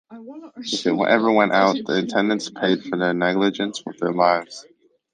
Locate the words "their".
2.97-3.13, 3.99-4.11